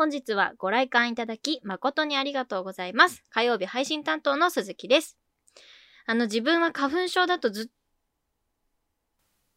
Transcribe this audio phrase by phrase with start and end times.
[0.00, 3.22] 本日はご来館いただき誠にありがとうございます。
[3.28, 5.18] 火曜日配信担当の鈴木です。
[6.06, 7.66] あの、自分は花粉症だとずっ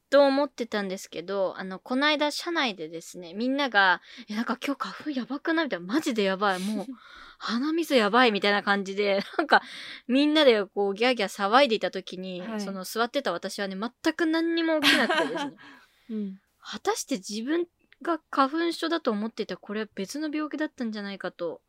[0.09, 5.65] と思ってたんですけど、あの、この間社内でですね、みんなが、え、なんか今日花粉やばくない？
[5.67, 6.85] みたいな、マジでやばい、もう、
[7.39, 9.61] 鼻水やばいみたいな感じで、なんか、
[10.09, 15.53] みんなでこう、ギャーギャー騒いでいた時に、はいその座ってた私はね、全く何にも起きなくてですね、
[16.11, 16.41] うん。
[16.59, 17.65] 果たして自分
[18.03, 21.61] が花粉症だと思っていたこれは別の病気だったんじゃないかと、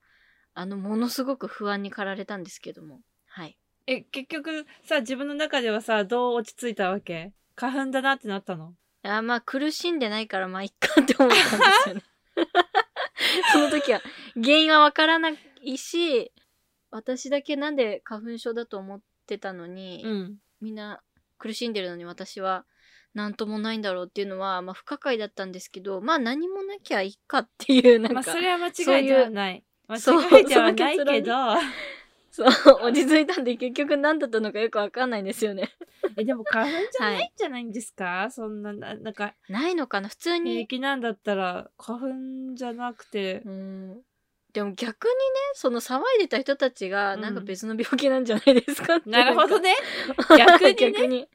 [0.52, 3.00] あの、ものすごく不安に駆られたんですけども。
[3.26, 3.56] はい。
[3.86, 7.32] え、結局さ、自分の中ではさ、どう落ち着いたわけ？
[7.56, 8.74] 花粉だなってなったの？
[9.04, 12.02] いや、まあ、苦しんでないから、まあ、いっかって思ったんですよね。
[13.52, 14.00] その時は、
[14.34, 16.32] 原因はわからないし、
[16.90, 20.38] 私だけなんで花粉症だと思ってたのに、うん。
[20.60, 21.02] みんな
[21.38, 22.64] 苦しんでるのに私は
[23.14, 28.68] 何ともないんだろうっていうのは、まあ、不可解だったんですけど、まあ、何もなきゃいいかっていう、なんか、まあ、それは間
[28.98, 29.64] 違いではない。
[29.98, 31.32] そう間違いではないけど、
[32.30, 32.48] そう、
[32.82, 35.70] 落ち着いたんで結局何だったのかよくわかんないんですよね。
[36.16, 37.24] え、でも花粉じゃない？
[37.26, 40.08] んじゃないんですか、そんな、ななんか、ないのかな？
[40.08, 40.66] 普通平に。
[40.66, 44.02] 気なんだったら、花粉じゃなくてう、ん。
[44.52, 45.16] でも逆にね、
[45.54, 49.70] その騒いでた人たちが、うんなんか別の病気なんじゃないですかってなるほどね。
[49.70, 49.76] ね。
[50.38, 51.28] 逆にね 逆に。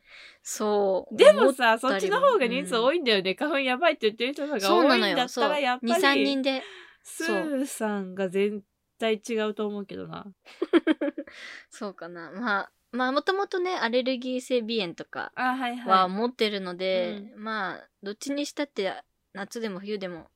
[0.52, 1.16] そう。
[1.16, 3.36] でもさ、そっちの方が人数多いんだよね。
[3.36, 5.04] 花粉やばいって言ってる人がそうなのよ。
[5.04, 5.30] 多いんだっ。
[5.30, 6.64] たら、やっぱり、2、3人で。
[7.04, 8.64] スーさんが絶
[8.98, 10.26] 対違うと思うけどな。
[11.70, 12.32] そうかな。
[12.32, 16.10] まあ、まあ、もともとね、アレルギー性鼻炎とかあ、はいははい。
[16.10, 18.92] 持ってるので、まあ、どっちにしたって、
[19.34, 20.32] 夏でも冬でも、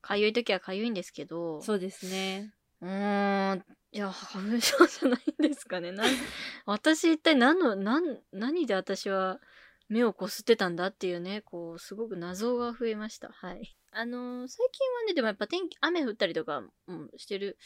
[0.00, 2.54] かゆい時はかゆいんですけど、そうですね。
[2.80, 3.64] うーん、
[3.96, 5.90] いや、花粉症じゃないんですかね。
[5.90, 6.06] なん
[6.66, 9.40] 私一体何の、何、何で私は
[9.88, 13.30] 目をこすってたんだっていうね、こう、すごく謎が増えました。
[13.30, 13.74] はい。
[13.92, 17.56] あのー最近はね、でもやっぱ天気、雨降ったりとか、うん、してる、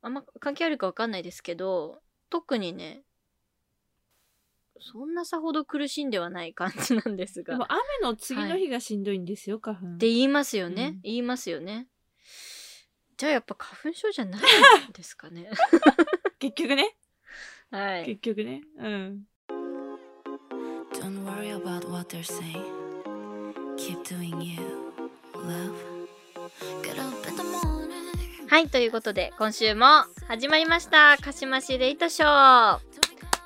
[0.00, 3.04] あんま関係あるかわかんないですけど、特にね、
[4.80, 7.52] そんなさほど苦しんではない感じなんですが。
[7.52, 9.86] でも雨の次の日がしんどいんですよ、花粉。
[9.86, 11.86] って言いますよね、うん言いますよね。
[13.20, 15.50] じゃあやっぱ花粉症じゃないんですかね。
[16.40, 16.96] 結局ね。
[17.70, 18.06] はい。
[18.06, 18.62] 結局ね。
[18.78, 19.26] うん。
[20.94, 22.64] Don't worry about what they're saying.
[23.76, 24.56] Keep doing you,
[25.34, 25.74] love.
[26.82, 28.48] Get up in the morning.
[28.48, 31.18] はい、ということで、今週も始まりました。
[31.20, 32.80] 鹿島市レイトショー。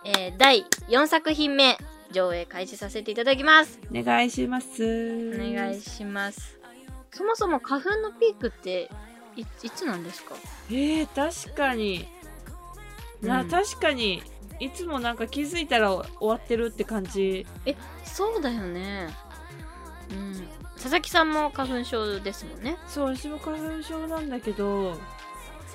[0.04, 1.76] えー、第4作品目、
[2.12, 3.80] 上映開始させていただきます。
[3.90, 4.84] お願いします。
[4.84, 6.60] おお願いします。
[7.10, 8.88] そもそも花粉のピークって
[9.36, 10.34] い、いつなんですか？
[10.70, 11.08] えー、
[11.46, 12.08] 確かに。
[13.22, 14.22] な、うん確かに。
[14.60, 17.46] いつもなんか気づいたら終わってるって感じ。
[17.66, 17.74] え、
[18.04, 19.08] そうだよね。
[20.10, 20.48] うん。
[20.74, 22.76] 佐々木さんも花粉症ですもんね。
[22.86, 24.96] そう、私も花粉症なんだけど、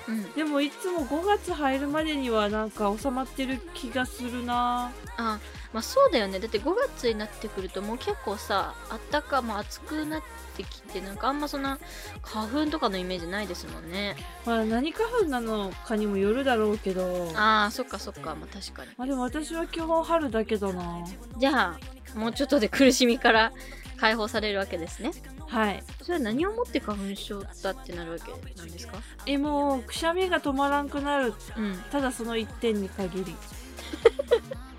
[0.08, 0.32] うん。
[0.32, 5.38] でもいつも5月入るまでにはなんか収まってる気がするなあ
[5.72, 6.40] まあそうだよね。
[6.40, 10.22] だって5月になってくるともう結構さあったかまあ暑くなっ
[10.56, 11.78] てきてなんかあんまそんな
[12.22, 14.16] 花粉とかのイメージないですもんね。
[14.44, 17.30] まあ何花粉なのかにもよるだろうけど。
[17.36, 18.34] あーそっかそっか。
[18.34, 18.90] まあ確かに。
[18.96, 21.04] まあでも私は基本春だけどな。
[21.38, 21.76] じゃ
[22.14, 23.52] あもうちょっとで苦しみから
[23.98, 25.12] 解放されるわけですね。
[25.46, 25.84] はい。
[26.02, 28.98] それは何をもって花粉症だってなるわけなんですか？
[29.26, 31.32] えもうくしゃみが止まらんくなる。
[31.56, 31.78] うん。
[31.92, 33.36] ただその一点に限り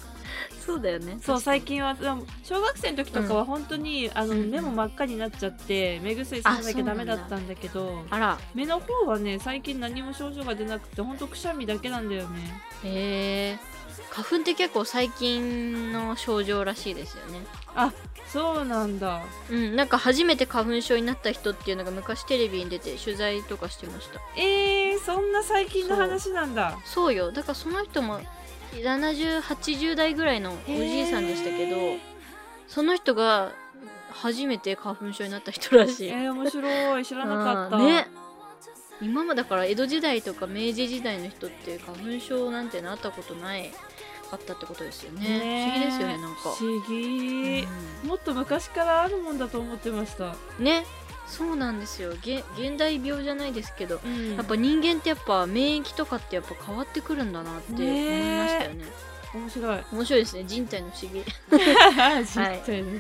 [0.64, 1.18] そうだよね。
[1.22, 1.98] そう最近は
[2.44, 4.52] 小学生の時とかは本当に、あのうん。
[4.52, 8.38] 目も真っ赤になっちゃって目薬ささなきゃダメだったんだけどあら。
[8.54, 12.40] 目の方はね最近何も症状が出なくて本当くしゃみだけなんだよね。
[12.84, 13.60] へえ。
[14.10, 17.46] 花粉って結構最近の症状らしいですよね。
[17.76, 17.94] あ
[18.28, 19.22] そうなんだ。
[19.50, 24.22] うん、なんか初めて花粉症になった人っていうのが昔テレビに出て取材とかしてました。
[24.38, 26.78] えー、そんな最近の話なんだ。
[26.86, 27.32] そうよ。
[27.32, 28.20] だからその人も
[28.74, 31.78] 7080代ぐらいのおじいさんでしたけど、
[32.68, 33.52] その人が
[34.12, 37.06] 初めて花粉症になった人らしい、えー、面白い。
[37.06, 37.78] 知らなかった。
[37.78, 37.86] うん。
[37.86, 38.08] ね。
[39.02, 43.72] 今もだから江戸時代とか明治時代の人って花粉症なんてなったことない
[44.30, 45.40] かったってことですよね。
[45.40, 46.42] ね不思議ですよねなんか。
[46.42, 47.68] 不思議、
[48.06, 50.86] もっと昔からあるもんだと思ってました、うんね
[51.32, 52.14] そうなんですよ。
[52.22, 54.36] げ現代病じゃないですけどうん。
[54.36, 58.86] やっぱ人間ってやっぱ免疫とかってやっぱ変わってくるんだなって思いましたよね。
[59.34, 59.84] 面白い。
[59.94, 60.44] 面白いですね。
[60.46, 61.24] 人体の不思議。
[62.20, 63.00] 実際の不思議。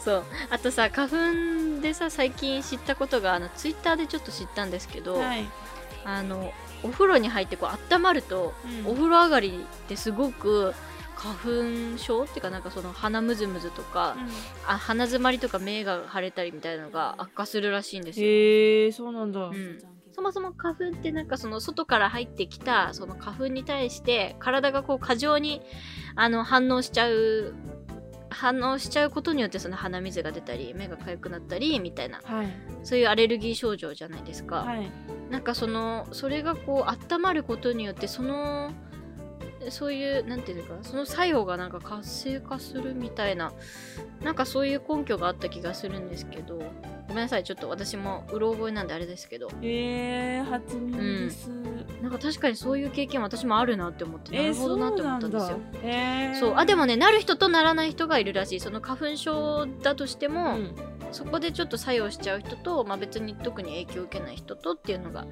[0.02, 0.24] そう。
[0.48, 5.46] あとさ花粉でさ最近知ったことがあのツイッターでちょっと知ったんですけど、はい、
[6.06, 8.90] あのお風呂に入ってこう温まると、うん。
[8.90, 10.74] お風呂上がりってすごく
[11.20, 14.16] 花粉症っていうかなんかその鼻むずむずとか、
[14.66, 18.26] あ鼻づまりとか目が腫れたりみたいなのが悪化するらしいんですよ。
[18.26, 19.78] へえそうなんだ、うん、
[20.12, 25.60] そもそも花粉ってなんかその外から入ってきたその花粉に対して体がこう過剰に
[26.16, 27.54] あの反応しちゃう
[28.30, 32.46] 反応しちゃうことによってその鼻水が出たり目が痒くなったりみたいなはい。
[32.82, 34.90] そういうアレルギー症状じゃないですか、はい。
[35.28, 38.72] なんかそのそれがこう温まることによってその
[39.68, 43.52] そういうなんていうのかなその作用がなんか活性化するみたいな
[44.22, 46.62] なんかそういう根拠があった気がするんですけど
[47.08, 49.48] ごめんなさいちょっと私もうろ覚えなんであれですけど。
[49.62, 51.50] えー、初耳です、
[52.00, 55.58] なんか確かにそういう経験私もあるなって思ってなえー、るほどなって思ったんですよ。
[55.82, 56.54] えー、そう。
[56.56, 58.60] あでもねなる人とならない人がいるらしい。
[58.60, 60.74] その花粉症だとしても、うん。
[61.12, 65.26] そこでちょっと作用しちゃう人と、まあ、別に特に影響を受けない人とっていうのが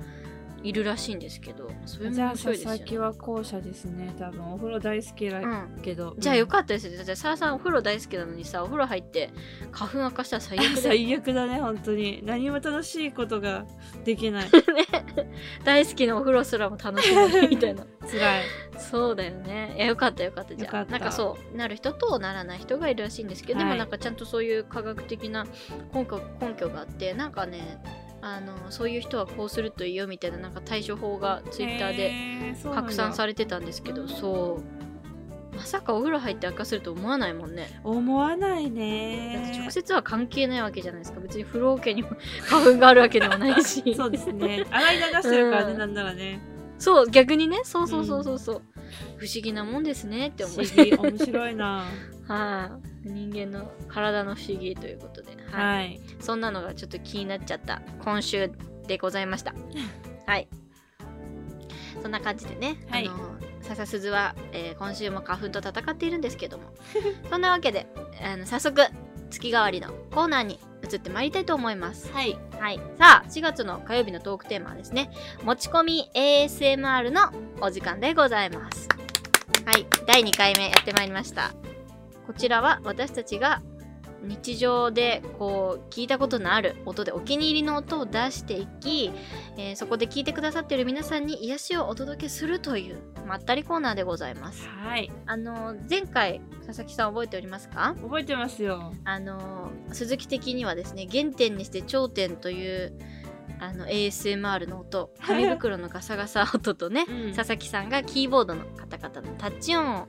[0.62, 2.78] いるらしいんですけどそれもじゃあ面白いですよね。
[2.78, 4.14] 佐々木は後者ですね。
[4.18, 5.78] 多分お風呂大好きだうん。
[5.82, 6.96] けど、じゃあよっかったですよ。
[6.96, 9.30] だってサラさんお風呂大好きなのにさお風呂入って
[9.70, 12.20] 花粉悪化したら最悪たで 最悪だね本当に。
[12.24, 13.64] 何も楽しいことが
[14.04, 14.48] できない。
[15.64, 17.84] 大好きなお風呂すらも楽しめないみたいな。
[18.10, 18.44] 辛い。
[18.78, 19.74] そうだよね。
[19.76, 20.54] いやよかったよかった。
[20.56, 23.72] じゃあなんかそうなる人とならない人がいるらしいんですけど、ではい。
[23.74, 25.46] もなんかちゃんとそういう科学的な
[25.94, 27.78] 根拠根拠があってなんかね
[28.20, 32.12] あのそういう人はこうするといいよみたいななんか対処法がツイッターで
[32.74, 34.78] 拡散されれてたんですけど、うんそう。
[35.56, 37.80] まさかお風呂入って悪化すると思わないもんね。
[37.82, 41.20] 思わないだってね直接は関係ないわけじゃないですか。
[41.20, 42.10] 別に風呂桶にも
[42.48, 43.82] 花粉があるわけでもないし。
[43.96, 44.66] そうですね。
[44.70, 46.40] 洗い流してるからね、うんなんならね。
[46.78, 47.60] そう逆にね。
[47.64, 48.62] そうそうそうそうそう、
[49.16, 50.96] 不思議なもんですねって不思思い議。
[50.96, 51.84] 面白いな。
[52.28, 58.50] はい、人間の体の不思議ということで、はいはいそんなのがちょっと気になっちゃった今週
[58.86, 59.54] でございました。
[60.26, 60.48] はい。
[62.02, 63.18] そんな感じでね、はいあの
[63.62, 66.72] 笹鈴は、えー今週も花粉と戦っているんですけども
[67.28, 67.86] そんなわけで
[68.22, 68.82] あの早速
[69.30, 70.58] 月替わりのコーナーに
[70.90, 72.10] 移ってまいりたいと思います。
[72.12, 72.80] はいはい。
[72.98, 75.10] さあ、4月の火曜日のトークテーマはですね、
[75.44, 78.88] 持ち込み ASMR のお時間でございます。
[79.64, 79.86] はい。
[80.06, 81.52] 第2回目やってまいりました。
[82.28, 83.62] こちらは私たちが
[84.22, 89.10] 日常でこう聞いたことのある音でお気に入りの音を出していき、
[89.56, 94.68] えーそこで聞いてくださっている皆さんに癒しをお届けするというまったりコーナーでございます。
[94.68, 95.10] はい。
[95.24, 97.94] あの前回佐々木さん覚えておりますか？
[98.02, 98.92] 覚えてますよ。
[99.04, 102.98] あの鈴木的にはですね原点にして頂点という
[103.60, 107.34] あの ASMR の音 紙袋のガサガサ音とね、うん。
[107.34, 110.08] 佐々木さんがキーボードのカタカタのタッチ音を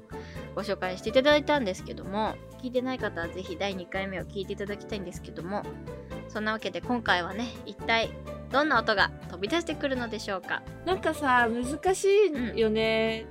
[0.59, 5.63] ご紹介していただいたんですけども聞いてない方はぜひ第2回目を聞いていただきたいんですけども
[6.27, 8.09] そんなわけで今回はね一体
[8.51, 10.61] どんな音が飛び出してくるのでしょうか？
[10.85, 12.07] なんかさ難し
[12.56, 13.25] いよね、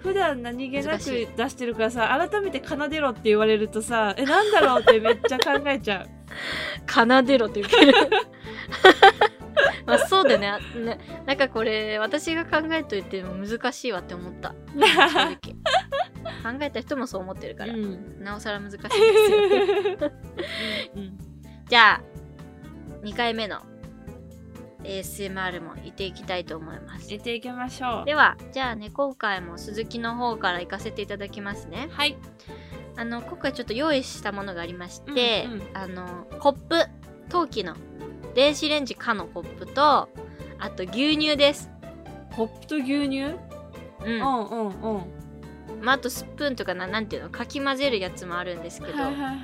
[0.00, 6.06] 普段何気なく出してるからさ改めて奏でろって言われるとさえなんだろうってめっちゃ考えちゃう。
[6.92, 7.94] 奏でろって言ってる
[9.86, 10.52] まあそうだよね。
[10.84, 14.54] ねなんかこれ私が考えといても難しいわって思った。
[14.74, 15.36] 正直。
[16.42, 18.22] 考えた人もそう思ってるから、うん。
[18.22, 20.12] なおさら難しいですよ。
[20.96, 21.18] うん
[21.68, 22.02] じゃあ
[23.02, 23.62] 2回目の
[24.82, 27.06] ASMR も行っていきたいと思います。
[27.06, 28.04] 入れていきましょう。
[28.04, 31.88] ではじゃあね今回も鈴木の方から行かせていただきますね。
[31.90, 32.16] はい。
[32.96, 35.62] あの今回ちょっと用意したものがありまして、うんうん。
[35.74, 36.76] あのコップ
[37.28, 37.74] 陶器の
[38.34, 40.08] 電子レンジかのコップと
[40.58, 41.70] あと牛乳です。
[42.34, 43.22] コップと牛乳？
[43.24, 43.36] うん。
[44.04, 45.04] うんうんうん。
[45.80, 47.30] まあ、あとスプーンとかななんていうの？
[47.30, 49.38] かき混ぜるやつもあるんですけど、はいはいはい。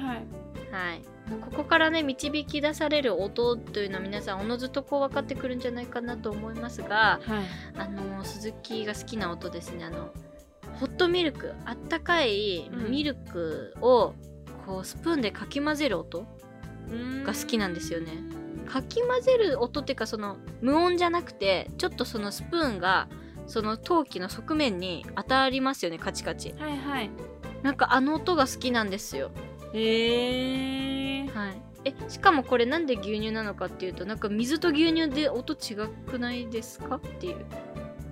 [0.72, 1.02] はい。
[1.42, 7.44] ここからね導き出される音というのは皆さんおのずとこう分かってくるんじゃないかなと思いますがはい。
[7.76, 9.84] あの鈴木が好きな音ですね。
[9.84, 10.10] あの
[10.80, 12.90] ホットミルクあったかいうん。
[12.90, 14.14] ミルクを
[14.66, 16.26] こうスプーンでかき混ぜる音
[17.24, 18.12] がが好きなんですよね。
[18.70, 23.08] かき混ぜる音っていうかその無音じゃなくてちょっとそのスプーンが
[23.48, 26.54] その陶器の側面に当たりますよねカチカチ。
[26.56, 27.10] はいはい。
[27.64, 29.32] なんかあの音が好きなんですよ。
[29.74, 31.62] へえはい。
[31.84, 35.74] えしかもこれなんで牛乳なのかっていうとなんか水と牛乳で音違
[36.08, 37.44] くないですかっていう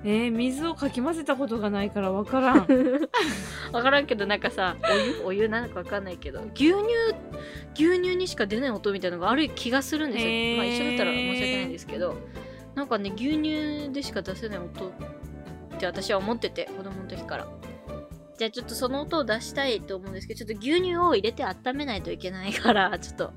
[0.04, 2.66] えー、水をかき混ぜたことがないからわからん。
[3.72, 5.24] わからんけどなんかさお湯？
[5.26, 5.48] お湯？
[5.48, 6.40] なのかわかんないけど。
[6.54, 6.74] 牛乳？
[7.74, 10.56] 牛乳にしか出ない音みたいなのがある気がするんですよ、へー。
[10.56, 12.16] まあ一緒だったら申し訳ないんですけど。
[12.74, 14.92] なんかね牛乳でしか出せない音っ
[15.80, 17.48] て私は思ってて子供の時から。
[18.38, 23.32] じゃあちょっとその音を出したいと思うんですけどちょっと牛乳を入れて温めないといけないからちょっと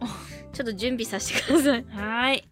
[0.53, 1.85] ちょっと準備させてください。
[1.89, 2.47] はい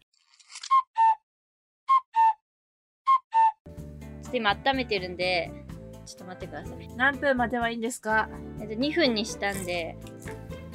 [4.30, 5.52] ょっと今温めてるんで
[6.06, 6.88] ちょっと待ってください。
[6.96, 8.30] 何分まではいいんですか？
[8.62, 9.98] えっと、2分にしたんで、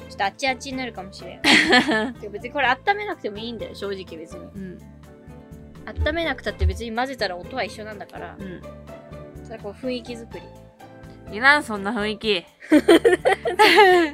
[0.09, 1.41] ちょっとあっちあっちになるかもしれん。
[2.21, 4.45] で別にこれ温めなくてもいいんだよ、正直別に。
[4.45, 4.79] うん。
[5.85, 8.61] 温めなくたって別に混ぜたら音は一緒なんだから、うん。
[9.43, 11.35] それはこう雰囲気作り。
[11.35, 12.45] いらん、そんな雰囲気。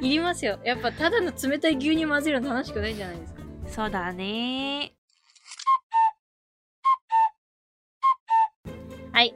[0.00, 0.58] いりますよ。
[0.64, 3.42] やっぱただの冷たい牛乳混ぜるの楽しくないじゃないですか。
[3.68, 4.92] そうだね
[9.12, 9.34] はい。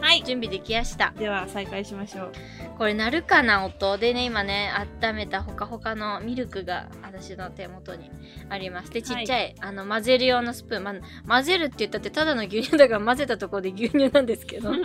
[0.00, 0.24] はい。
[0.24, 1.12] 準備できました。
[1.16, 2.32] では、再開しましょう。
[2.76, 8.10] これ鳴るかな音でね、今ね、温めたほかほかのミルクが私の手元に
[8.48, 8.90] あります。
[8.90, 10.82] で、ちっちゃい、あの、混ぜる用のスプーン。
[10.82, 10.94] ま、
[11.28, 14.82] 混ぜるって言ったってただの牛乳だから混ぜたところで牛乳なんですけど、 あの、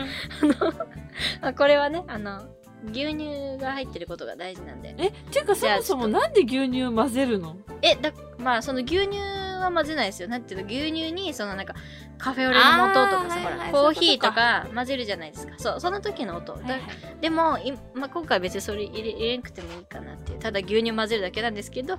[1.41, 2.44] あこれはね、あの、
[2.91, 4.94] 牛乳が入ってることが大事なんで。
[5.00, 7.58] え、ていうかそもそもなんで牛乳混ぜるの？
[7.82, 9.17] え、だ、まあ、その牛乳
[9.60, 10.28] は混ぜないですよ。
[10.28, 11.76] なんていうの、牛乳に、そのなんか、
[12.18, 15.54] カフェオレの素とかさ、コーヒーとか混ぜるじゃないですか。
[15.58, 16.54] そう、その時の音。
[16.56, 16.80] だ
[17.22, 20.34] でも、いまあ、今回別にそれ入れ入れんくてもいいかなって。
[20.34, 21.98] ただ牛乳混ぜるだけなんですけど、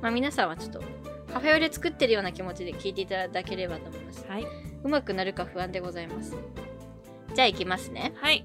[0.00, 0.82] まあ皆さんはちょっと、
[1.32, 4.26] カフェオレ作ってるような気持ちで聞いていただければと思います。
[4.28, 4.46] はい。
[4.82, 6.34] うまくなるか不安でございます。
[7.34, 8.12] じゃあ行きますね。
[8.16, 8.44] はい。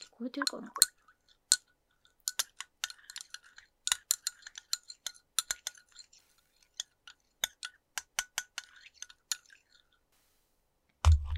[0.00, 0.68] 聞こえてるかな？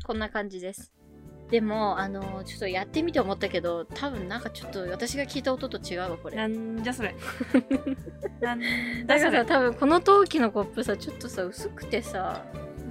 [0.08, 0.90] こんな感じです。
[1.50, 6.36] でも、あのちょっとやってみて思ったけど、多分なんかちょっと私が聞いた音と違うわ、これ。
[6.38, 7.14] なんじゃそれ。
[8.40, 8.60] なん
[9.06, 9.30] だか。
[9.30, 12.42] ら多分この陶器のコップさ、ちょっとさ、薄くてさ、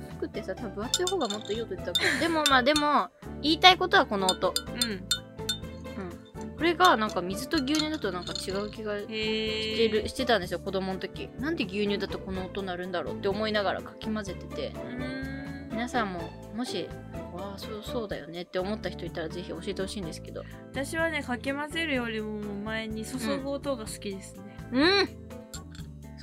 [0.09, 2.19] 薄くてさ、多分分厚い方がもっといい音言ったかも。
[2.19, 3.09] でもまあでも、
[3.41, 4.53] 言いたいことはこの音。
[4.83, 4.91] うん。
[4.91, 6.55] うん。
[6.55, 11.31] これがなんか水と牛乳だとなんか違う気がしてへる、してたんですよ、子供の時。
[11.39, 14.71] なんで牛乳だとこの音鳴るんだろうって思いながらかき混ぜてて。
[14.71, 15.37] ー。
[15.77, 16.21] 皆さんも、
[16.55, 16.89] もし、
[17.37, 20.43] わあ、そうそうだよねって思った人いたらぜひ教えてほしいんですけど。
[20.71, 24.43] 私はね、かき混ぜるよりも前に注ぐ音が好きですね。
[24.71, 25.09] うん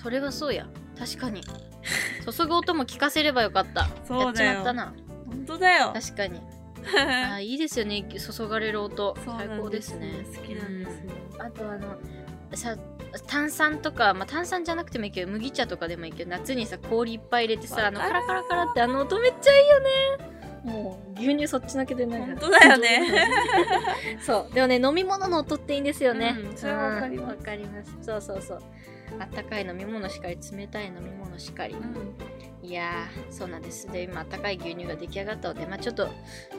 [0.02, 0.66] それはそうや。
[0.98, 1.40] 確かに。
[2.30, 3.88] 注ぐ音も聞かせればよかった。
[4.04, 4.94] そうだよやっちまったな。
[5.26, 5.92] 本当だよ。
[5.94, 6.40] 確かに。
[6.84, 9.16] あーいいですよね、注がれる音。
[9.24, 10.26] 最高ですね。
[10.36, 11.12] 好きなんですよ。
[11.38, 11.96] あとあの、
[12.54, 12.76] さ、
[13.26, 19.90] 炭酸とか、まあ、炭酸じゃなくてもいいけど、麦茶とかでもいいけど、夏にさ、氷いっぱい入れてさ、あの、カラカラカラってあの音めっちゃいいよね。
[20.64, 23.06] もう、牛乳そっちのけでない本当だよね。
[24.20, 24.54] そう。
[24.54, 26.36] でもね、飲み物の音っていいんですよね。
[26.38, 27.96] うんそれはわかりますかります。
[28.00, 28.62] そうそうそう。
[29.18, 31.76] あったかい飲み物しかり、冷たい飲み物しかり。
[32.62, 33.86] いやー、そうなんです。
[33.88, 36.08] で、今、あったかい牛乳が出来上がったので、まあちょっと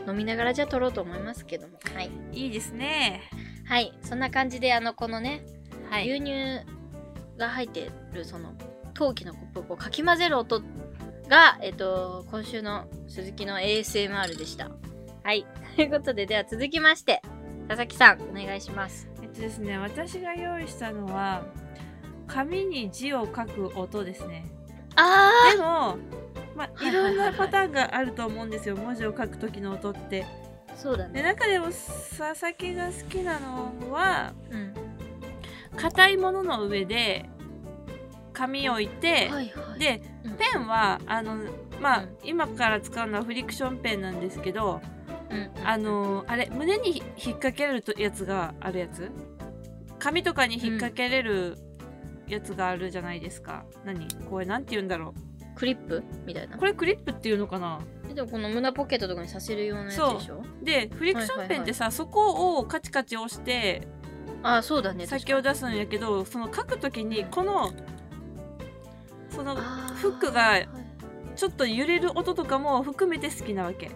[0.08, 1.80] 飲みながらじゃあ撮ろうと思いますけども。
[1.96, 2.12] はい。
[2.32, 3.24] いいですね。
[3.66, 3.98] はい。
[4.04, 5.44] そんな感じで、あの、このね、
[5.90, 6.12] はい。
[6.12, 6.64] 牛乳
[7.38, 8.54] が入ってる、その、
[8.94, 10.62] 陶器のコップをこうかき混ぜる音
[11.28, 14.70] が、えっと、今週の鈴木の ASMR でした。
[15.24, 15.46] はい。
[15.76, 17.22] ということで、では続きまして、
[17.68, 19.08] 佐々木さん、お願いします。
[19.22, 21.44] えっとですね、私が用意したのは、
[22.28, 24.46] 紙に字を書く音ですね。
[24.96, 25.98] あでも、
[26.56, 30.24] まあ、はいろんなパターンがあると思うんですよ、文字を書く時の音って。
[30.24, 31.24] ーそうだで、ね。
[31.24, 34.74] 中でも佐々木が好きなのは、うん。
[35.76, 37.30] 硬いものの上で
[38.36, 39.80] 紙を置いて、はいはい。
[39.80, 41.38] で、うん、ペンは、あの、
[41.82, 42.18] まあ、うん。
[42.24, 44.82] 今から使うのはフリクションペンなんですけど、
[45.32, 47.04] うん、あのあれ胸に引っ
[47.40, 49.10] 掛けれるとやつがあるやつ？
[49.98, 51.58] 紙とかに引っ掛けれる
[52.28, 54.08] やつがあるじゃないですか、何？
[54.30, 55.16] これなんて言うんだろ
[55.56, 56.58] クリップみたいな。
[56.58, 56.66] うこ。
[56.66, 57.80] れクリップっていうのかな？
[58.10, 60.44] えでもこの胸ポケットとかにさせるようなやつでしょ？
[60.62, 63.88] でフリクションペンってさ、そこをカチカチ押して
[64.44, 65.08] ああ、そうだね。
[65.08, 67.72] 先を出すんやけどその書くときにこの
[69.36, 70.70] そのフックがはい
[71.36, 73.92] ちょっと揺れる音とかも含めて好きなわけ。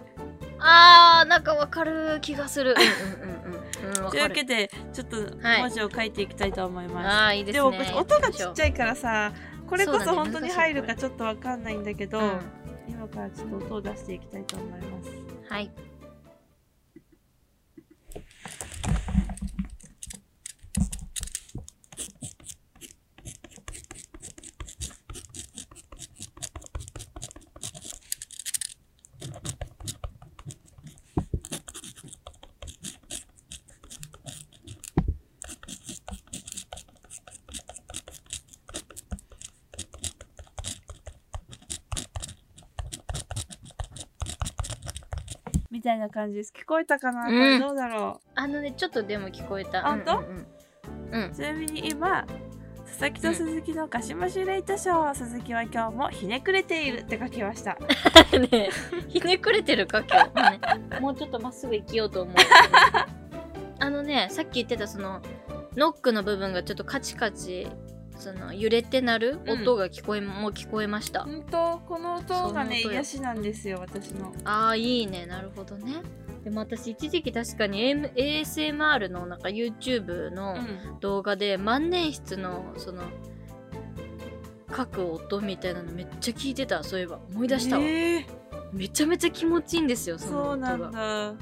[0.58, 2.74] あー、なんかわかる気がする。
[2.74, 4.22] という。
[4.22, 7.08] わけでちょっとはい文字を書いていきたいと思います。
[7.08, 7.58] ああ、いいで。
[7.60, 9.32] も音がちっちゃゃいからさ
[9.66, 12.40] これこそ本当に入るかちょっとわかんないんだけど、うん
[12.88, 15.10] 今からちょっと音を出していきたいと思います。
[15.48, 15.70] はい。
[45.90, 46.52] たいな感じです。
[46.56, 47.26] 聞こえたかな、うん。
[47.28, 49.86] これどうだろあのね、ちょっとでも聞こえた。
[49.86, 50.18] あ本当？
[50.18, 50.46] うんうん
[51.12, 51.24] うん。
[51.24, 51.30] うん。
[51.30, 52.24] うちなみに今
[52.86, 57.76] 佐々木と鈴木のカシマシュレイトショー、鈴木は今日もひねくれているって書きました。
[58.38, 58.68] ねえ。
[59.08, 60.02] ひねくれてるか？
[60.02, 60.52] 今日、
[60.90, 62.34] ね、もうちょっとまっすぐ生きようと思う。
[63.82, 65.20] あのねさっき言ってたその
[65.76, 67.66] ノックの部分がちょっとカチカチ
[68.20, 69.62] その揺れて鳴るうん。
[69.62, 71.24] 音が聞こえ、もう聞こえました。
[71.24, 71.78] 本当？
[71.88, 74.32] この音がね癒しなんですよ私の。
[74.44, 75.26] ああいいね。
[75.26, 76.02] なるほどね。
[76.44, 81.00] でも私一時期確かに AM ASMR のなんか YouTube のうん。
[81.00, 83.02] 動画で万年筆のその
[84.76, 87.18] 書く音みたいなのめっちゃ聞いてたそういえば。
[87.32, 88.24] 思い出したわ、えー。
[88.72, 91.34] めちゃめちゃ気持ちいいんですよそのそうな音が。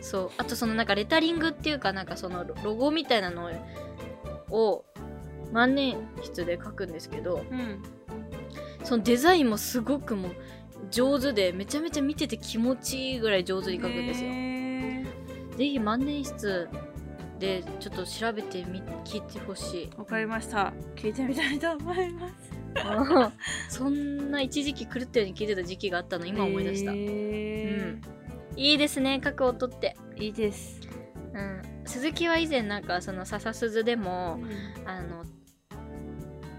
[0.00, 0.30] そう。
[0.38, 3.50] あとそのなんかレタリングっていうかなんかそのロロゴみたいなの
[4.50, 4.84] を
[5.52, 7.82] 万年筆で書くんですけどうん。
[8.84, 10.32] そのデザインもすごくもう
[10.90, 15.04] 上手でめちゃめちゃ見てて気持ちいいぐらい上手に書くんですよ、え
[15.56, 16.68] ぜひ万年筆
[17.38, 20.72] でちょっと調べてみ聞いてほしいーわかりました。
[20.96, 22.34] 聞いてみたいと思います。
[22.74, 23.32] う ん
[23.68, 28.00] そんな一時期狂ったように聞いてた時期があったの今思い出した、えうーん
[28.56, 30.80] いいですね書く音っていいです。
[31.34, 31.62] うん。
[31.84, 34.38] 鈴木は以前なんかその笹鈴でも
[34.86, 35.24] あの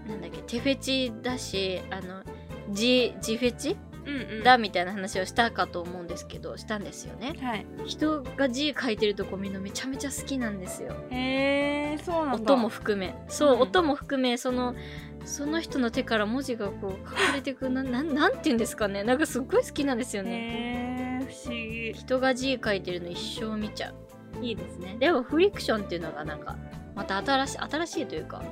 [0.06, 2.22] なんだっけ手フェチだしあの
[2.70, 3.76] 字字フェチ？
[4.06, 4.44] うんうん。
[4.44, 7.34] だみたいな話をしたかと思うんですけどしたんですよね。
[7.40, 7.66] はい。
[7.86, 10.94] 人が字書いてるとこ見るのめちゃめちゃ好きなんですよ。
[11.10, 12.52] へえー、そうなんだ。
[12.54, 13.16] 音も含め。
[13.28, 13.60] そう、うん。
[13.62, 14.76] 音も含めその
[15.24, 19.02] その人の手から文字がこう書かれてくななんなんて言うんですかね。
[19.02, 21.20] なんかすっごい好きなんですよね。
[21.20, 21.92] へえー、不思議。
[21.92, 23.94] 人が字書いてるの一生見ちゃう
[24.42, 24.96] いいですね。
[24.98, 26.56] でもフリクションっていうのがなんか
[26.94, 28.42] また新しい新しいというか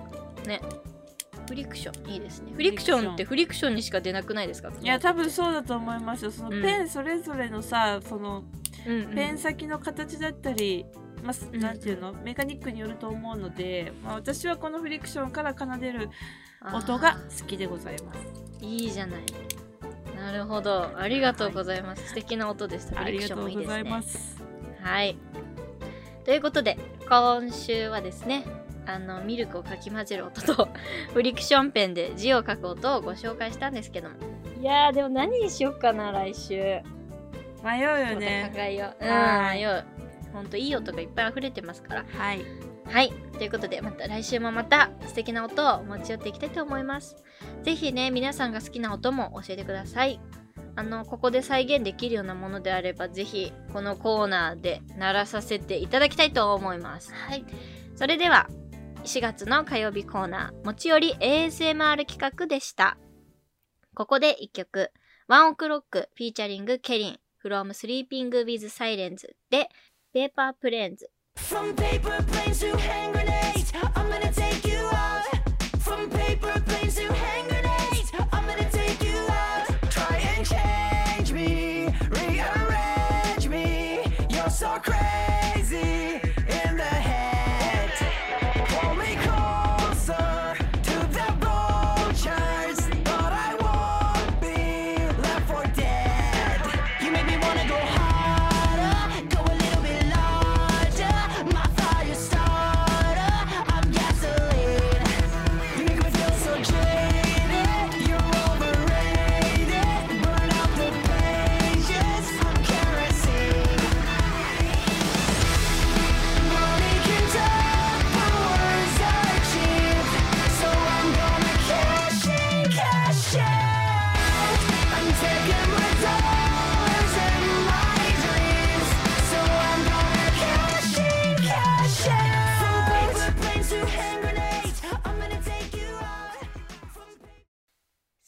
[0.47, 0.61] ね。
[1.47, 2.53] フリクションいいですね。
[2.55, 3.15] フリクション。
[3.15, 4.73] ってフリクションにしか出なくないですか？
[4.81, 6.31] いや多分そうだと思いますよ。
[6.31, 6.63] そのうん。
[6.63, 8.45] ペンそれぞれのさ、その
[8.87, 9.15] うんうん。
[9.15, 10.87] ペン先の形だったり、
[11.23, 11.61] まあうん。
[11.61, 12.15] なんていうの？
[12.15, 16.09] メカニックによると思うので、まあ、私はこのフリクションから奏でる
[16.73, 18.21] 音が好きでございます。
[18.63, 19.23] いいじゃない。
[20.17, 20.99] なるほど。
[20.99, 22.99] ありがとうございます、素敵な音でした。
[22.99, 24.43] ありフリクションがとうございもいいですねます。
[24.81, 25.19] はい。
[26.25, 26.79] ということで、
[27.09, 28.45] 今週はですね、
[28.87, 30.69] あの、ミルクをかき混ぜる音と、
[31.13, 34.17] フリクションペンで字を書く音をご紹介したんですけども。
[34.61, 36.81] いやー、でも何にしよっかな、来週。
[37.63, 39.05] 迷うよまた考ねえよう。
[39.05, 39.85] うん、はいよう。
[40.33, 42.05] ほんといい音がいっぱい溢れてますから。
[42.17, 42.41] はい
[42.87, 43.13] はい。
[43.39, 47.17] ということで、また来週もまた素敵な音を持ち寄っていきたいと思います。
[47.63, 50.21] ぜひね、皆さんが好きな音も教えてください。
[50.77, 57.13] あの、ここで再現できるようなものであれば、ぜひ、このコーナーで鳴らさせていただきたいと思います。
[57.15, 57.45] はい。
[57.95, 58.49] それでは、
[59.05, 62.97] 4月の火曜日コーナー、持ち寄り ASMR 企画でした。
[63.95, 64.91] ここで1曲、
[65.29, 69.69] ワンオクロックフィーチャリングケリン、from Sleeping with Silence で、
[70.13, 73.54] ペーパープレーンズ From paper planes to hand grenades,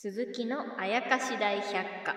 [0.09, 2.15] 鈴木のあやかし大百科。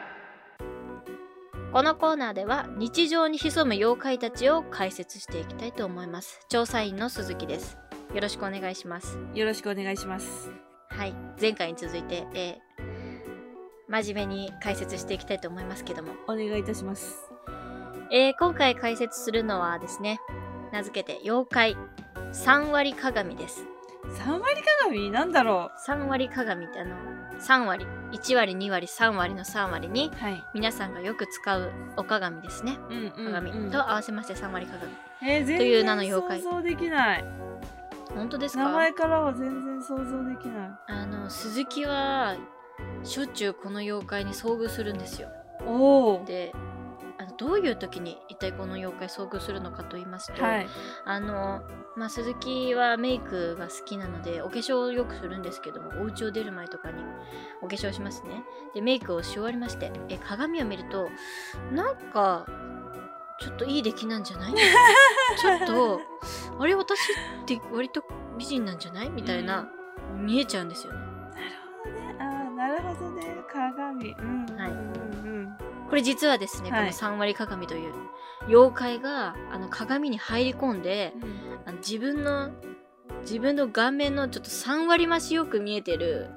[1.73, 6.45] このコーナーでは日常に潜む妖怪たちを解説していきたいと思います。
[6.49, 7.80] 調査員の鈴木です。
[8.13, 9.17] よろしくお願いします。
[9.34, 10.52] よろしくお願いします。
[10.89, 11.15] はい。
[11.41, 12.89] 前回に続いて、えー
[13.88, 17.17] 真面目に解説していきたいと思いますけども、お願いいたします。
[18.12, 20.19] えー今回解説するのはですね
[20.71, 21.78] 名付けて妖怪。
[22.34, 23.65] 3割鏡です。
[24.04, 25.10] 3割鏡？
[25.10, 26.95] なんだろ3割鏡ってあの
[27.39, 30.43] 3割1割2割3割の3割にうはい。
[30.54, 32.78] 皆さんがよく使うお鏡ですね。
[32.89, 34.91] うんうん、鏡うん、と合わせまして3割鏡。
[35.21, 36.41] えー、全という名の妖怪。
[36.41, 37.25] 想像できない
[38.13, 42.36] 本当です名か前からは全然想像できなあの鈴木は
[43.04, 45.28] しょっちゅうこの妖怪に遭遇するんですよ。
[45.28, 46.54] いおおで
[47.39, 50.67] どういう時に一体この妖怪遭遇するのかと言いますと、はい。
[51.06, 51.62] あの、
[51.95, 57.02] まあ、鈴木はメイクが好きなのでお化粧をよくするんですけどもお家を出る前とかに
[57.62, 58.43] お化粧しますね。
[58.75, 61.10] でメイクをし終わりましてえ鏡を見ると
[61.71, 62.45] なんか
[63.39, 64.54] ちょっといい出来なんじゃない？
[65.39, 66.02] ちょっと
[66.60, 66.99] あれ私
[67.43, 68.04] って割と
[68.38, 69.10] 美人なんじゃない？
[69.10, 69.69] みたいな、
[70.17, 70.99] 見えちゃうんですよね。
[72.58, 73.38] なるほどね。
[73.49, 74.48] 鏡うんはいうんうん
[75.89, 76.80] これ実はですね、はい。
[76.80, 77.93] この3割鏡という
[78.47, 81.60] 妖怪があの鏡に入り込んでうん。
[81.65, 82.52] あの自分の
[83.21, 86.30] 自分の顔面のちょっと3割増しよく見えてる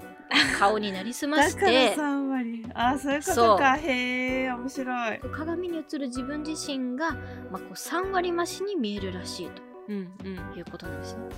[0.59, 2.67] 顔になりすま だからして3割。
[2.75, 3.77] あーそういうことか。
[3.77, 5.21] へえ面白い。
[5.33, 9.51] 鏡に映る自分自身が、まあ、こう3割増しに見えるらしい
[9.89, 10.37] うんうん。
[10.53, 11.29] ということなんですね。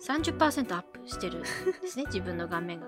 [0.00, 2.86] 30%アップしてるんですね 自分の顔面が。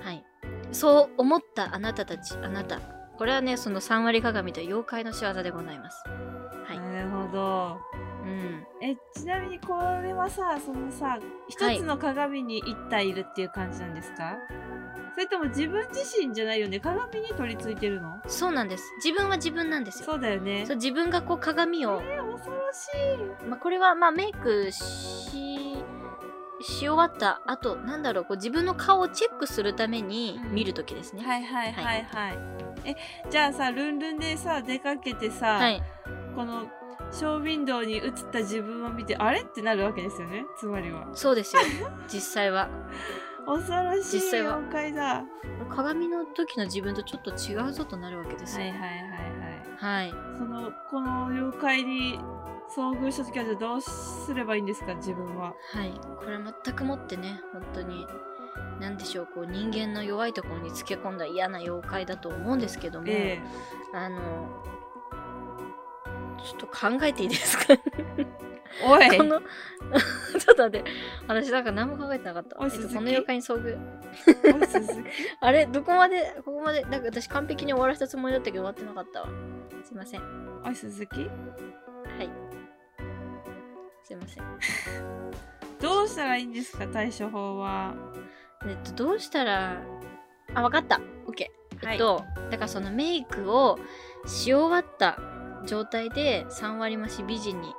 [0.00, 0.24] はい。
[0.72, 2.78] そう思ったあなたたちあなた
[3.18, 6.04] これはねその3割鏡という妖怪の仕業でございます。
[6.64, 6.78] はい。
[6.78, 7.78] なるほど
[8.24, 8.64] うん。
[8.80, 14.36] えちなみにこれはさそのさ一はいつの鏡に一体いるっていう感じなんですか、
[15.14, 16.78] それとも自分自身じゃないよね？
[16.78, 18.14] 鏡に取り付いてるの？
[18.28, 18.84] そうなんです。
[19.04, 20.06] 自分は自分なんですよ。
[20.06, 22.86] そうだよねそう自分がこう鏡を、えー、恐ろし
[23.44, 25.77] いまあ、これはまあメイクし
[26.60, 31.22] し終わった後なんだろうこう自分の顔をチェックするためにうん見るときですね。
[31.22, 32.38] はいはいはいはい、
[32.84, 32.96] え
[33.30, 35.82] じゃあさルンルンでさ出かけてさ、はい。
[36.34, 36.66] この
[37.10, 40.44] ショーウィンドウに映った自分を見てあれってなるわけですよね？
[40.58, 41.62] つまりはそうですよ。
[42.08, 42.68] 実際は。
[43.46, 45.24] 恐ろしい妖怪だは
[45.70, 48.66] 鏡の時の自分とちょっと違うぞとなるわけですよ。
[48.66, 49.08] いはいはいはい
[49.78, 50.10] はい。
[50.36, 52.20] そのこの妖怪に
[52.76, 54.94] 遭遇した時はじゃあどうすればいいんですか？
[54.94, 55.92] 自分ははい。
[56.18, 58.06] これは全くもってね、本当に、
[58.80, 63.40] なんでしょう、こう人間の弱いところにつけ込んだ嫌な妖怪だと思うんですけども、え
[63.94, 64.18] あの、
[66.44, 67.74] ちょっと考えていいですか？
[67.74, 68.26] え
[68.86, 70.90] おい この、 ちょっと待って、
[71.26, 72.56] 私なんか何も考えてなかった。
[72.62, 73.78] えっと、この妖怪に遭遇。
[75.40, 75.64] あれ？
[75.66, 79.28] どこまで、ここまで、なんか私完璧に終わらせたつもりだったけど終わってなかったわ。
[79.84, 80.20] すいません。
[80.20, 80.28] は
[80.66, 81.22] おい鈴木？
[81.22, 81.28] い。
[84.08, 84.44] すいません。
[85.82, 87.94] どうしたらいいんですか対処法は？
[88.66, 89.82] えっと、どうしたら、
[90.54, 90.98] あ、わかった。
[91.26, 91.46] OK。
[91.84, 93.78] はいえっと、だからそのメイクを
[94.26, 95.18] し終わった
[95.66, 97.74] 状態で3割増し美人に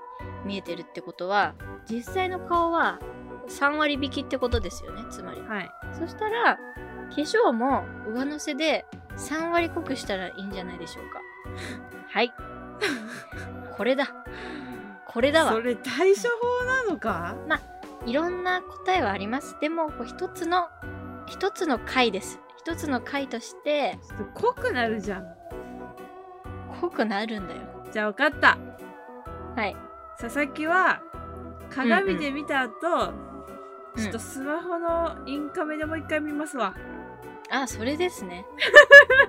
[0.45, 1.55] 見えてるってことは、
[1.89, 2.99] 実際の顔は
[3.47, 5.41] 3割引きってことですよね、つまり。
[5.41, 6.61] はいそしたら、化
[7.15, 8.85] 粧も上乗せで
[9.17, 11.21] 3割濃くしたらいいんじゃないでしょうか。
[12.07, 12.31] はい。
[13.75, 14.13] これだ。
[15.11, 15.61] これだわそ。
[15.61, 17.35] れ対処法なのか？
[18.05, 19.57] いろんな答えはあります。
[19.59, 20.67] でも、こう一つの、
[21.25, 22.39] 一つの回です。
[22.57, 25.25] 一つの回として、ちょっと濃くなるじゃん
[26.81, 27.61] 濃くなるんだよ。
[27.91, 28.57] じゃあ分かった
[29.55, 29.75] はい。
[30.19, 31.01] 佐々木は
[31.69, 33.29] 鏡で見た後、うん
[33.97, 36.73] ちょっとスマホのインカメでもう一回見ますわ、
[37.49, 38.45] あ、それですね。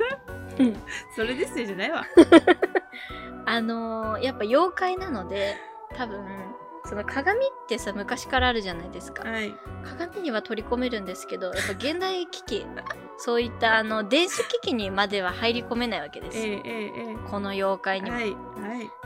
[1.17, 2.05] それですよじゃないわ
[3.47, 5.57] あのーやっぱ妖怪なので、
[5.97, 6.25] 多分、
[6.85, 9.29] その鏡ってさ、昔からあるじゃないですか。
[9.29, 12.67] はい鏡には取り込めるんですけど、やっぱ現代機器、
[13.19, 16.39] そういったあの電子機器にまでは入り込めないわけです。
[16.39, 18.37] ええこの妖怪にはいはい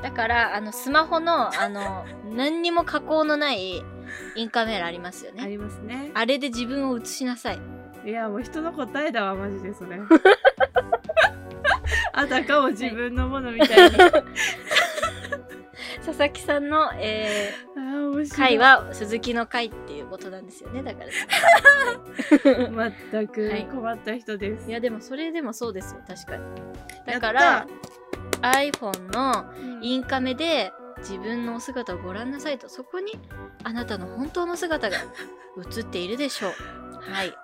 [0.03, 3.83] だから、あの、スマホの、あの、何にも加工のない
[4.37, 5.42] インカメラありますよね。
[5.42, 7.59] ありますねあれで自分を映しなさい。
[8.05, 9.99] いやもう人の答えだわマジでそれ
[12.12, 14.11] あたかも自分のものみたいにあ
[16.04, 17.74] 佐々木さんの、えー
[18.28, 20.83] 回は鈴木の回っていうことなんですよね。
[20.83, 21.11] だから、
[23.12, 26.00] 全くはい困った人です、いや、でもそれでもそうですよ。
[26.07, 26.44] 確かに。
[27.07, 27.66] だから、
[28.42, 32.68] iPhone のうんインカメで自分のお姿をご覧なさいと。
[32.68, 33.12] そこに
[33.62, 34.96] あなたの本当の姿が
[35.76, 36.52] 映っているでしょう。
[37.11, 37.35] はい。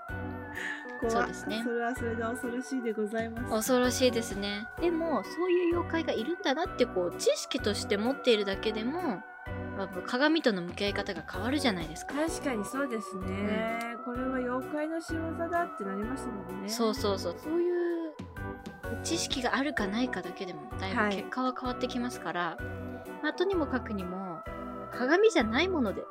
[1.00, 4.66] 怖そうですねそれはそれで恐ろしいでございます恐ろしいですね。
[4.80, 9.22] でも、そういう妖怪がいるんだなって、こう、知識として持っているだけでも、
[9.76, 12.14] まあ鏡との向き合い方が変わるじゃないですか。
[12.14, 17.36] 確かにそうですね、これは妖怪の仕業だってなりましたもんねそうそうそう。
[17.38, 17.70] そうい
[18.08, 18.12] う
[19.02, 22.58] 知識があるかないかだけでも、だいぶはい結果は変わってきますから、
[23.22, 24.40] まあ、とにもかくにも、
[24.92, 26.04] 鏡じゃないもので、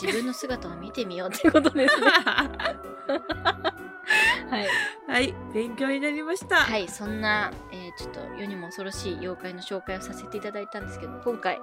[0.00, 2.06] 自分の姿を見てみようっていうことですね。
[4.50, 4.68] はい。
[5.08, 6.56] はい勉強になりました。
[6.56, 11.60] はい、そんな、えーちょっと世にも恐ろしい妖怪の紹介をさせていただいたんですけど、今回、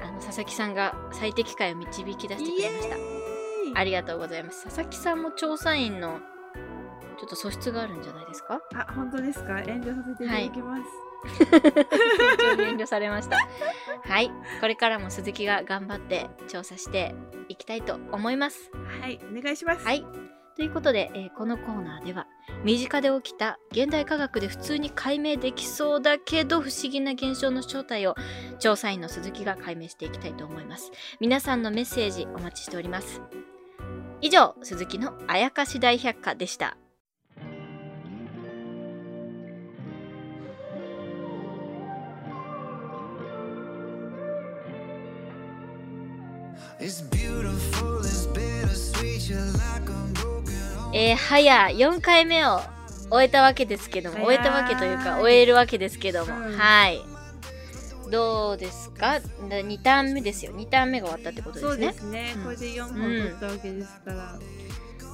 [0.00, 2.96] あの佐々木さんが最適解を導き出してくれました。
[3.80, 4.64] ありがとうございます。
[4.64, 6.20] 佐々木さんも調査員の
[7.18, 8.60] ちょっと素質があるんじゃないですか？
[8.74, 9.60] あ本当ですか？
[9.60, 10.82] 遠慮させていただきます、
[11.60, 11.86] 店
[12.36, 13.36] 長に遠慮されました。
[14.04, 14.30] はい。
[14.60, 17.14] これからも鈴木が頑張って調査して
[17.48, 18.70] いきたいと思います。
[19.00, 19.84] はいお願いします。
[19.86, 20.04] はい
[20.54, 22.26] ということで、えーこのコーナーでは
[22.64, 28.14] 身近で起きた現代科学で普通に解明できそうだけど不思議な現象の正体を
[28.58, 33.22] 調査員の鈴木が解明していきたいと思います皆さんのメッセージお待ちしております
[34.20, 36.76] 以上鈴木のあやかし大百科でした
[46.80, 49.28] It's beautiful, it's bittersweet.
[49.28, 50.21] You're like a.
[50.92, 52.60] えー、早4回目を
[53.10, 56.56] 終えたわけですけども終えたわけというか終えるわけですけども、うん。
[56.56, 57.02] はい。
[58.10, 60.52] どうですか？2ターン目ですよ。
[60.52, 61.70] 2ターン目が終わったってことですね。
[61.70, 62.44] そうですね、うん。
[62.44, 64.38] これで4本取ったわけですから、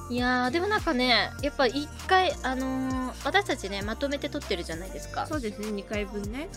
[0.09, 5.27] いやーでもなんかねやっぱ1回あのー私たちねまとめて撮ってるじゃないですか。
[5.27, 5.67] そうですね。
[5.67, 6.49] 2回分ね。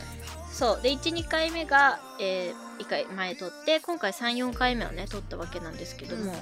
[0.51, 0.83] そう。
[0.83, 6.35] で12回目が、え1回前撮って今回34回目をね撮ったわけなんですけども、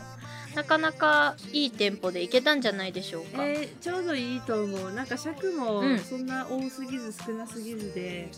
[0.54, 4.92] なかなかいいテンポでいけたんじゃないでしょうか、えーちょうどいいと思う。
[4.92, 5.98] なんか尺もうん。
[5.98, 8.28] そんな多すぎず少なすぎずで、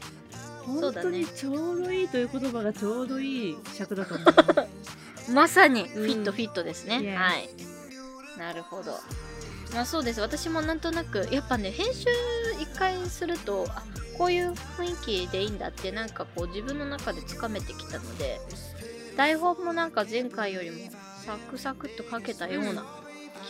[0.67, 1.03] そうだね。
[1.03, 5.33] 本当にちょうどいいという言葉がちょうどいい尺だと思う。
[5.33, 6.11] まさにフうん。
[6.11, 7.49] ィットフィットですね、Yes はい。
[8.39, 8.93] なるほど。
[9.73, 10.21] まあそうです。
[10.21, 12.07] 私もなんとなくやっぱね編集
[12.59, 13.83] 1回するとあ
[14.19, 14.85] こういう雰
[15.25, 18.39] 囲気でいいんだってなんかこう自分の中でつかめてきたので
[19.17, 20.77] 台本もなんか前回よりも
[21.25, 22.85] サクサクっと書けたような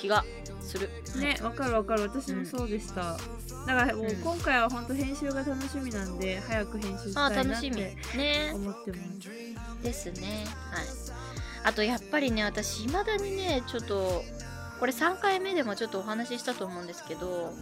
[0.01, 0.25] 気が
[0.61, 2.03] する、ねわかるわかる。
[2.03, 3.17] 私もそうでした、
[3.67, 4.17] だからもううん。
[4.17, 7.77] 今回は本当編集が楽しみなんで早く編集したあいなっ楽しみ。
[7.77, 8.53] てね。
[8.55, 9.83] 思ってます。
[9.83, 10.45] ですね。
[10.71, 10.85] はい。
[11.65, 14.25] あとやっぱりね私未だにねちょっと
[14.81, 17.53] これ3回目でもちょっとお話ししたと思うんですけど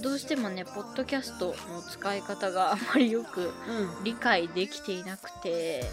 [0.00, 4.04] どうしてもねポッドキャストの使い方があまりよくうん。
[4.04, 5.84] 理解できていなくて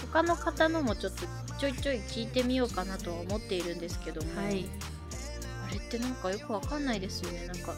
[0.00, 1.22] 他の方のもちょっと
[1.58, 4.66] ちょいちょい聞いてみようかなとは思っているんですけども、はい。
[5.68, 7.46] あれってなんかよくわかんないですよね。
[7.46, 7.74] なんか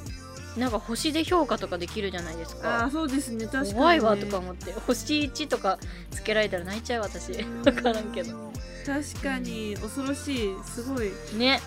[0.56, 2.84] なんか星で評価とかできるじゃないですあか。
[2.86, 3.46] あそうですね。
[3.46, 5.78] 確かに、ね、怖いわとか思って星1とか
[6.10, 7.32] つけられたら泣いちゃう私。
[7.32, 8.52] わからんけど。
[8.86, 10.54] 確かに恐ろしい。
[10.64, 11.10] すごい。
[11.36, 11.60] ね。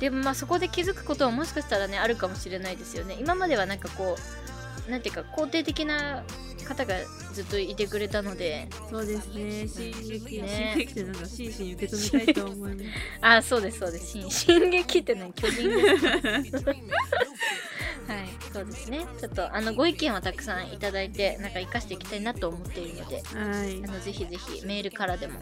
[0.00, 3.16] でもまあそこで気づくことはもしかしたらねあるかもしれないですよね。
[3.20, 4.43] 今まではなんかこう
[4.88, 6.24] なんていうか肯定的な
[6.64, 6.94] 方が
[7.32, 8.68] ずっといてくれたので。
[8.90, 9.68] そうですね。
[9.68, 10.74] 進撃、ね。
[10.76, 12.88] 進撃ってなんか真摯に受け止めたいと思います。
[13.20, 14.06] あそうですそうです。
[14.06, 16.64] 進進撃ってね巨人です。
[16.66, 19.06] はいそうですね。
[19.18, 23.16] ちょっとあのご意見をたくさんいただいてなんか活かしていきたいなと思っているので。
[23.16, 23.82] はい。
[23.84, 25.40] あのぜひぜひメールからでも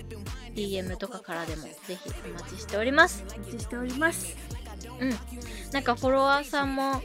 [0.54, 3.24] DM とかからでもぜひお待ちしております。
[3.34, 4.36] お待ちしております。
[5.00, 5.18] うん。
[5.72, 7.02] なんかフォロワーさんも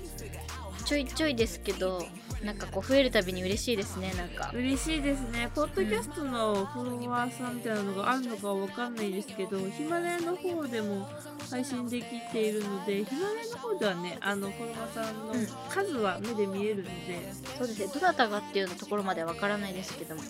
[0.86, 2.06] ちょいちょいですけど
[2.43, 4.52] なんかこう増えるたびに嬉しいですねなんか。
[4.54, 5.50] 嬉しいですね。
[5.56, 11.08] ポッドキャストのフォロワーさんみたいなのがあるのかわかんないですけどヒマラヤの方でも
[11.50, 15.47] 配信できているのでヒマラヤの方ではねあのフォロワーさんのうん。
[15.69, 17.88] 数は目で見えるので、そうですね。
[17.93, 20.21] どなたがっていうところまではわからないですけども。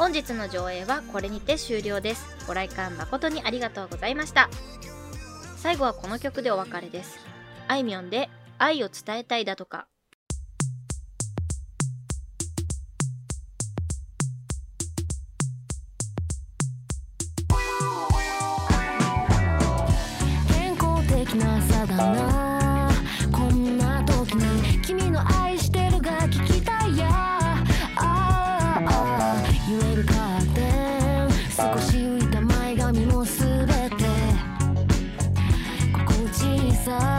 [0.00, 2.34] 本日の上映はこれにて終了です。
[2.46, 4.48] ご来館誠にありがとうございました。
[5.58, 7.18] 最後はこの曲でお別れです。
[7.68, 9.89] あいみょんで愛を伝えたいだとか。
[36.84, 37.09] the